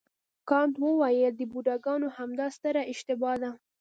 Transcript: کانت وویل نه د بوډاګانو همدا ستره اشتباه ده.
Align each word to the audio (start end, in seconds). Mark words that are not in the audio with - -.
کانت 0.49 0.75
وویل 0.79 1.31
نه 1.33 1.35
د 1.39 1.41
بوډاګانو 1.51 2.07
همدا 2.17 2.47
ستره 2.55 2.81
اشتباه 2.93 3.35
ده. 3.41 3.51